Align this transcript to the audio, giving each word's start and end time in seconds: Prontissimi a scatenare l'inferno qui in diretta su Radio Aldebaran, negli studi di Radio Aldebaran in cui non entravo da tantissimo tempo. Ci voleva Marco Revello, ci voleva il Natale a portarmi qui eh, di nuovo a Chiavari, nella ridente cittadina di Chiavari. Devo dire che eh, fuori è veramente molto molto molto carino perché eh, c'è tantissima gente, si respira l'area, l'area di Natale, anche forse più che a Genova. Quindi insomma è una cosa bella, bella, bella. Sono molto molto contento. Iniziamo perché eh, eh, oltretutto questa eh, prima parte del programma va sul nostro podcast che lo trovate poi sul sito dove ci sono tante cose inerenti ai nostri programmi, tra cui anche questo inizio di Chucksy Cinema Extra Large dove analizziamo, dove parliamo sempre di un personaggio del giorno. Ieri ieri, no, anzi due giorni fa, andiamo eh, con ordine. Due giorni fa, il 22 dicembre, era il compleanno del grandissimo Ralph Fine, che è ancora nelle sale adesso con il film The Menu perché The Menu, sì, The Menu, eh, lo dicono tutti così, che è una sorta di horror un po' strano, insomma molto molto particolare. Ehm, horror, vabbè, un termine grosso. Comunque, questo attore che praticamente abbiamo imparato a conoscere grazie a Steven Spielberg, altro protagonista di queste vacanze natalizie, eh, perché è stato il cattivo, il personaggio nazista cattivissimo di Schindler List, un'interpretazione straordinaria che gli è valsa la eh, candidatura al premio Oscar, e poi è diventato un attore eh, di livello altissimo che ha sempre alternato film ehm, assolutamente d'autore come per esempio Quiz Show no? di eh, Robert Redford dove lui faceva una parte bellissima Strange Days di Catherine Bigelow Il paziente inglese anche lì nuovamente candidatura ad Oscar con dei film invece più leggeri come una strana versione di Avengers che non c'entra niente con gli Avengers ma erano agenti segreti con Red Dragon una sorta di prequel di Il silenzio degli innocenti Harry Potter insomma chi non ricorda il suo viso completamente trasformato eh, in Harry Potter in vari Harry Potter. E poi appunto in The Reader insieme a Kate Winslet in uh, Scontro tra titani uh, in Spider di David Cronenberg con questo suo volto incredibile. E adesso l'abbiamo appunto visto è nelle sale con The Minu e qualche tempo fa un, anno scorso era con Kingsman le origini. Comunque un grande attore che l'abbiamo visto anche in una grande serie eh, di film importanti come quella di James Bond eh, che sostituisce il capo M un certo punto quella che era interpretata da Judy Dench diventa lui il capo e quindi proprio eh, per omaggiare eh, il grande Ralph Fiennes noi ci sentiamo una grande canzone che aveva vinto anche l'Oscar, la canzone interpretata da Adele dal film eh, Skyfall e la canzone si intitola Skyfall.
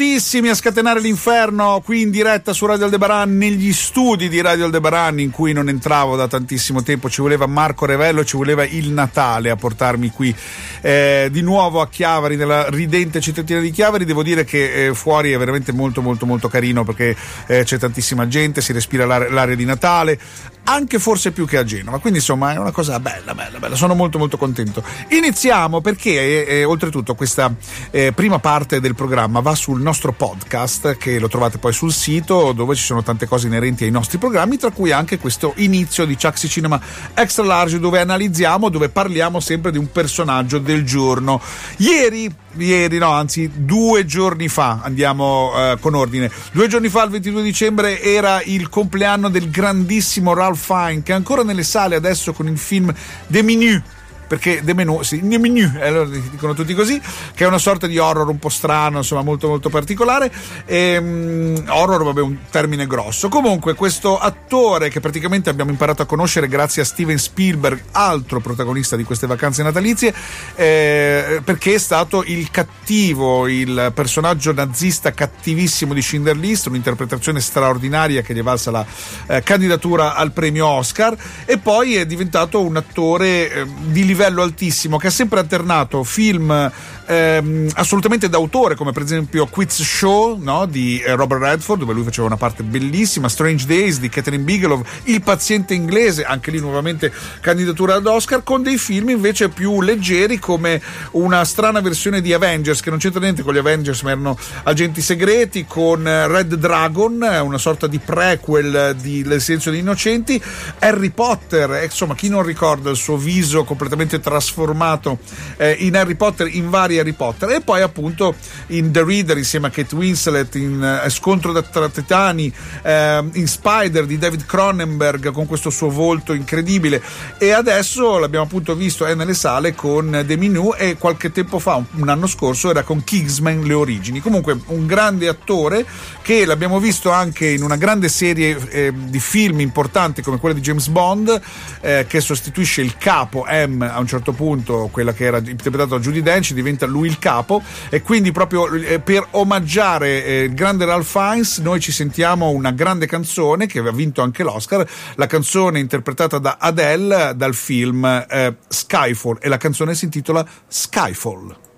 Prontissimi 0.00 0.48
a 0.48 0.54
scatenare 0.54 0.98
l'inferno 0.98 1.82
qui 1.84 2.00
in 2.00 2.10
diretta 2.10 2.54
su 2.54 2.64
Radio 2.64 2.86
Aldebaran, 2.86 3.36
negli 3.36 3.70
studi 3.74 4.30
di 4.30 4.40
Radio 4.40 4.64
Aldebaran 4.64 5.20
in 5.20 5.28
cui 5.28 5.52
non 5.52 5.68
entravo 5.68 6.16
da 6.16 6.26
tantissimo 6.26 6.82
tempo. 6.82 7.10
Ci 7.10 7.20
voleva 7.20 7.46
Marco 7.46 7.84
Revello, 7.84 8.24
ci 8.24 8.38
voleva 8.38 8.64
il 8.64 8.88
Natale 8.92 9.50
a 9.50 9.56
portarmi 9.56 10.08
qui 10.08 10.34
eh, 10.80 11.28
di 11.30 11.42
nuovo 11.42 11.82
a 11.82 11.88
Chiavari, 11.88 12.36
nella 12.36 12.70
ridente 12.70 13.20
cittadina 13.20 13.60
di 13.60 13.70
Chiavari. 13.70 14.06
Devo 14.06 14.22
dire 14.22 14.44
che 14.44 14.86
eh, 14.86 14.94
fuori 14.94 15.32
è 15.32 15.36
veramente 15.36 15.70
molto 15.70 16.00
molto 16.00 16.24
molto 16.24 16.48
carino 16.48 16.82
perché 16.82 17.14
eh, 17.46 17.64
c'è 17.64 17.76
tantissima 17.76 18.26
gente, 18.26 18.62
si 18.62 18.72
respira 18.72 19.04
l'area, 19.04 19.30
l'area 19.30 19.54
di 19.54 19.66
Natale, 19.66 20.18
anche 20.64 20.98
forse 20.98 21.32
più 21.32 21.46
che 21.46 21.58
a 21.58 21.64
Genova. 21.64 21.98
Quindi 21.98 22.20
insomma 22.20 22.54
è 22.54 22.56
una 22.56 22.72
cosa 22.72 22.98
bella, 23.00 23.34
bella, 23.34 23.58
bella. 23.58 23.76
Sono 23.76 23.94
molto 23.94 24.16
molto 24.16 24.38
contento. 24.38 24.82
Iniziamo 25.08 25.82
perché 25.82 26.46
eh, 26.46 26.60
eh, 26.60 26.64
oltretutto 26.64 27.14
questa 27.14 27.52
eh, 27.90 28.12
prima 28.12 28.38
parte 28.38 28.80
del 28.80 28.94
programma 28.94 29.40
va 29.40 29.54
sul 29.54 29.88
nostro 29.90 30.12
podcast 30.12 30.96
che 30.96 31.18
lo 31.18 31.26
trovate 31.26 31.58
poi 31.58 31.72
sul 31.72 31.92
sito 31.92 32.52
dove 32.52 32.76
ci 32.76 32.84
sono 32.84 33.02
tante 33.02 33.26
cose 33.26 33.48
inerenti 33.48 33.82
ai 33.82 33.90
nostri 33.90 34.18
programmi, 34.18 34.56
tra 34.56 34.70
cui 34.70 34.92
anche 34.92 35.18
questo 35.18 35.52
inizio 35.56 36.04
di 36.04 36.16
Chucksy 36.16 36.46
Cinema 36.46 36.80
Extra 37.12 37.44
Large 37.44 37.80
dove 37.80 37.98
analizziamo, 37.98 38.68
dove 38.68 38.88
parliamo 38.88 39.40
sempre 39.40 39.72
di 39.72 39.78
un 39.78 39.90
personaggio 39.90 40.58
del 40.58 40.84
giorno. 40.84 41.40
Ieri 41.78 42.32
ieri, 42.56 42.98
no, 42.98 43.10
anzi 43.10 43.50
due 43.52 44.04
giorni 44.06 44.48
fa, 44.48 44.80
andiamo 44.82 45.52
eh, 45.56 45.76
con 45.80 45.94
ordine. 45.94 46.30
Due 46.52 46.68
giorni 46.68 46.88
fa, 46.88 47.02
il 47.04 47.10
22 47.10 47.42
dicembre, 47.42 48.00
era 48.00 48.40
il 48.42 48.68
compleanno 48.68 49.28
del 49.28 49.50
grandissimo 49.50 50.34
Ralph 50.34 50.64
Fine, 50.64 51.02
che 51.02 51.12
è 51.12 51.16
ancora 51.16 51.42
nelle 51.42 51.64
sale 51.64 51.96
adesso 51.96 52.32
con 52.32 52.46
il 52.46 52.58
film 52.58 52.94
The 53.26 53.42
Menu 53.42 53.82
perché 54.30 54.62
The 54.62 54.74
Menu, 54.74 55.02
sì, 55.02 55.20
The 55.26 55.38
Menu, 55.38 55.72
eh, 55.80 55.90
lo 55.90 56.04
dicono 56.04 56.54
tutti 56.54 56.72
così, 56.72 57.02
che 57.34 57.42
è 57.42 57.48
una 57.48 57.58
sorta 57.58 57.88
di 57.88 57.98
horror 57.98 58.28
un 58.28 58.38
po' 58.38 58.48
strano, 58.48 58.98
insomma 58.98 59.22
molto 59.22 59.48
molto 59.48 59.70
particolare. 59.70 60.30
Ehm, 60.66 61.64
horror, 61.66 62.04
vabbè, 62.04 62.20
un 62.20 62.36
termine 62.48 62.86
grosso. 62.86 63.28
Comunque, 63.28 63.74
questo 63.74 64.20
attore 64.20 64.88
che 64.88 65.00
praticamente 65.00 65.50
abbiamo 65.50 65.72
imparato 65.72 66.02
a 66.02 66.06
conoscere 66.06 66.46
grazie 66.46 66.82
a 66.82 66.84
Steven 66.84 67.18
Spielberg, 67.18 67.82
altro 67.90 68.38
protagonista 68.38 68.94
di 68.94 69.02
queste 69.02 69.26
vacanze 69.26 69.64
natalizie, 69.64 70.14
eh, 70.54 71.40
perché 71.42 71.74
è 71.74 71.78
stato 71.78 72.22
il 72.24 72.52
cattivo, 72.52 73.48
il 73.48 73.90
personaggio 73.92 74.52
nazista 74.52 75.10
cattivissimo 75.10 75.92
di 75.92 76.02
Schindler 76.02 76.36
List, 76.36 76.68
un'interpretazione 76.68 77.40
straordinaria 77.40 78.22
che 78.22 78.32
gli 78.32 78.38
è 78.38 78.44
valsa 78.44 78.70
la 78.70 78.86
eh, 79.26 79.42
candidatura 79.42 80.14
al 80.14 80.30
premio 80.30 80.68
Oscar, 80.68 81.16
e 81.44 81.58
poi 81.58 81.96
è 81.96 82.06
diventato 82.06 82.62
un 82.62 82.76
attore 82.76 83.52
eh, 83.52 83.66
di 83.86 84.04
livello 84.04 84.18
altissimo 84.24 84.96
che 84.98 85.08
ha 85.08 85.10
sempre 85.10 85.40
alternato 85.40 86.04
film 86.04 86.70
ehm, 87.06 87.68
assolutamente 87.74 88.28
d'autore 88.28 88.74
come 88.74 88.92
per 88.92 89.02
esempio 89.02 89.46
Quiz 89.46 89.82
Show 89.82 90.38
no? 90.40 90.66
di 90.66 91.00
eh, 91.00 91.14
Robert 91.14 91.42
Redford 91.42 91.80
dove 91.80 91.92
lui 91.92 92.04
faceva 92.04 92.26
una 92.26 92.36
parte 92.36 92.62
bellissima 92.62 93.28
Strange 93.28 93.66
Days 93.66 93.98
di 93.98 94.08
Catherine 94.08 94.44
Bigelow 94.44 94.82
Il 95.04 95.22
paziente 95.22 95.74
inglese 95.74 96.24
anche 96.24 96.50
lì 96.50 96.60
nuovamente 96.60 97.12
candidatura 97.40 97.94
ad 97.94 98.06
Oscar 98.06 98.42
con 98.42 98.62
dei 98.62 98.78
film 98.78 99.10
invece 99.10 99.48
più 99.48 99.80
leggeri 99.80 100.38
come 100.38 100.80
una 101.12 101.44
strana 101.44 101.80
versione 101.80 102.20
di 102.20 102.32
Avengers 102.32 102.80
che 102.80 102.90
non 102.90 102.98
c'entra 102.98 103.20
niente 103.20 103.42
con 103.42 103.54
gli 103.54 103.58
Avengers 103.58 104.02
ma 104.02 104.10
erano 104.10 104.38
agenti 104.64 105.00
segreti 105.00 105.64
con 105.66 106.02
Red 106.04 106.54
Dragon 106.54 107.40
una 107.42 107.58
sorta 107.58 107.86
di 107.86 107.98
prequel 107.98 108.96
di 109.00 109.18
Il 109.18 109.40
silenzio 109.40 109.70
degli 109.70 109.80
innocenti 109.80 110.40
Harry 110.78 111.10
Potter 111.10 111.82
insomma 111.84 112.14
chi 112.14 112.28
non 112.28 112.42
ricorda 112.42 112.90
il 112.90 112.96
suo 112.96 113.16
viso 113.16 113.64
completamente 113.64 114.09
trasformato 114.18 115.18
eh, 115.56 115.76
in 115.78 115.96
Harry 115.96 116.16
Potter 116.16 116.48
in 116.48 116.70
vari 116.70 116.98
Harry 116.98 117.12
Potter. 117.12 117.50
E 117.50 117.60
poi 117.60 117.82
appunto 117.82 118.34
in 118.68 118.90
The 118.90 119.04
Reader 119.04 119.36
insieme 119.36 119.68
a 119.68 119.70
Kate 119.70 119.94
Winslet 119.94 120.54
in 120.56 121.02
uh, 121.04 121.08
Scontro 121.08 121.52
tra 121.62 121.88
titani 121.88 122.52
uh, 122.82 122.88
in 123.32 123.46
Spider 123.46 124.06
di 124.06 124.18
David 124.18 124.46
Cronenberg 124.46 125.30
con 125.30 125.46
questo 125.46 125.70
suo 125.70 125.90
volto 125.90 126.32
incredibile. 126.32 127.02
E 127.38 127.52
adesso 127.52 128.18
l'abbiamo 128.18 128.46
appunto 128.46 128.74
visto 128.74 129.04
è 129.06 129.14
nelle 129.14 129.34
sale 129.34 129.74
con 129.74 130.24
The 130.26 130.36
Minu 130.36 130.72
e 130.76 130.96
qualche 130.96 131.30
tempo 131.30 131.58
fa 131.58 131.82
un, 131.92 132.08
anno 132.08 132.26
scorso 132.26 132.70
era 132.70 132.82
con 132.82 133.04
Kingsman 133.04 133.62
le 133.62 133.74
origini. 133.74 134.20
Comunque 134.20 134.58
un 134.66 134.86
grande 134.86 135.28
attore 135.28 135.84
che 136.22 136.44
l'abbiamo 136.44 136.80
visto 136.80 137.10
anche 137.10 137.48
in 137.48 137.62
una 137.62 137.76
grande 137.76 138.08
serie 138.08 138.56
eh, 138.70 138.92
di 138.94 139.20
film 139.20 139.60
importanti 139.60 140.22
come 140.22 140.38
quella 140.38 140.54
di 140.54 140.60
James 140.60 140.88
Bond 140.88 141.40
eh, 141.80 142.06
che 142.08 142.20
sostituisce 142.20 142.82
il 142.82 142.96
capo 142.96 143.46
M 143.48 143.82
un 144.00 144.06
certo 144.06 144.32
punto 144.32 144.88
quella 144.90 145.12
che 145.12 145.24
era 145.24 145.38
interpretata 145.38 145.96
da 145.96 145.98
Judy 145.98 146.22
Dench 146.22 146.52
diventa 146.52 146.86
lui 146.86 147.08
il 147.08 147.18
capo 147.18 147.62
e 147.88 148.02
quindi 148.02 148.32
proprio 148.32 148.72
eh, 148.72 149.00
per 149.00 149.26
omaggiare 149.32 150.24
eh, 150.24 150.42
il 150.44 150.54
grande 150.54 150.84
Ralph 150.84 151.06
Fiennes 151.06 151.58
noi 151.58 151.80
ci 151.80 151.92
sentiamo 151.92 152.50
una 152.50 152.72
grande 152.72 153.06
canzone 153.06 153.66
che 153.66 153.78
aveva 153.78 153.94
vinto 153.94 154.22
anche 154.22 154.42
l'Oscar, 154.42 154.86
la 155.14 155.26
canzone 155.26 155.78
interpretata 155.78 156.38
da 156.38 156.56
Adele 156.58 157.32
dal 157.36 157.54
film 157.54 158.04
eh, 158.04 158.56
Skyfall 158.68 159.38
e 159.40 159.48
la 159.48 159.56
canzone 159.56 159.94
si 159.94 160.04
intitola 160.04 160.46
Skyfall. 160.66 161.69